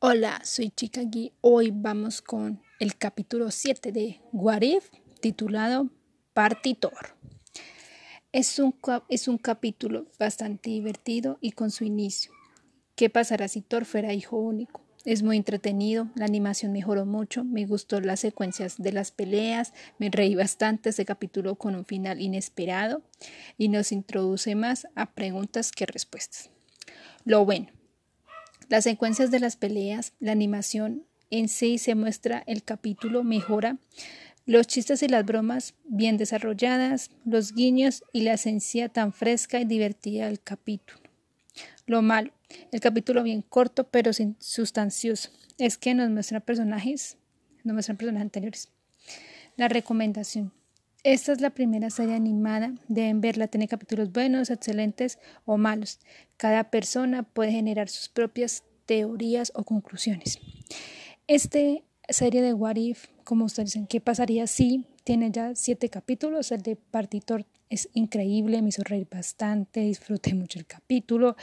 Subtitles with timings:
[0.00, 1.32] Hola, soy Chica Gui.
[1.40, 4.90] Hoy vamos con el capítulo 7 de What If,
[5.20, 5.90] titulado
[6.34, 7.16] Partitor.
[8.30, 8.76] Es un,
[9.08, 12.30] es un capítulo bastante divertido y con su inicio.
[12.94, 14.84] ¿Qué pasará si Thor fuera hijo único?
[15.04, 20.10] Es muy entretenido, la animación mejoró mucho, me gustó las secuencias de las peleas, me
[20.10, 23.02] reí bastante ese capítulo con un final inesperado
[23.56, 26.50] y nos introduce más a preguntas que respuestas.
[27.24, 27.66] Lo bueno,
[28.68, 33.78] las secuencias de las peleas, la animación en sí se muestra el capítulo mejora,
[34.46, 39.64] los chistes y las bromas bien desarrolladas, los guiños y la esencia tan fresca y
[39.64, 41.00] divertida del capítulo.
[41.86, 42.32] Lo malo,
[42.72, 47.18] el capítulo bien corto pero sin sustancioso, es que nos muestra personajes,
[47.64, 48.68] nos muestran personajes anteriores.
[49.56, 50.52] La recomendación.
[51.04, 56.00] Esta es la primera serie animada, deben verla, tiene capítulos buenos, excelentes o malos.
[56.36, 60.40] Cada persona puede generar sus propias teorías o conclusiones.
[61.28, 61.60] Esta
[62.08, 64.86] serie de What If, como ustedes dicen, ¿qué pasaría si?
[65.04, 70.58] Tiene ya siete capítulos, el de Partitor es increíble, me hizo reír bastante, disfruté mucho
[70.58, 71.36] el capítulo.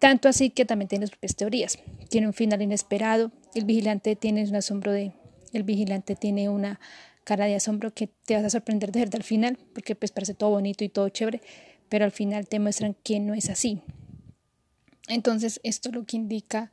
[0.00, 1.78] Tanto así que también tiene sus propias teorías.
[2.10, 3.30] Tiene un final inesperado.
[3.54, 5.12] El vigilante tiene un asombro de.
[5.52, 6.80] El vigilante tiene una
[7.26, 10.32] cara de asombro que te vas a sorprender de verdad al final, porque pues parece
[10.32, 11.42] todo bonito y todo chévere,
[11.88, 13.80] pero al final te muestran que no es así.
[15.08, 16.70] Entonces, esto lo que indica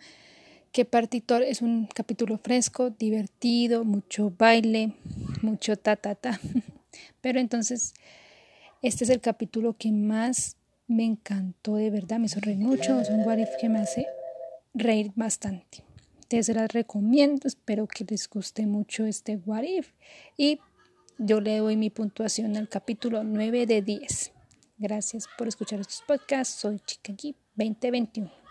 [0.71, 4.93] que Partitor es un capítulo fresco, divertido, mucho baile,
[5.41, 6.39] mucho ta ta ta.
[7.21, 7.95] Pero entonces,
[8.83, 13.21] este es el capítulo que más me encantó de verdad, me sonreí mucho, es un
[13.21, 14.05] what que me hace
[14.75, 15.83] reír bastante
[16.29, 19.91] se las recomiendo, espero que les guste mucho este What If
[20.37, 20.59] y
[21.17, 24.31] yo le doy mi puntuación al capítulo 9 de 10.
[24.77, 27.13] Gracias por escuchar estos podcasts, soy Chica
[27.55, 28.42] 2021.